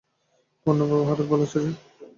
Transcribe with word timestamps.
পূর্ণবাবু, 0.65 1.03
হঠাৎ 1.09 1.27
পালাচ্ছ 1.29 1.53
যে? 1.55 1.71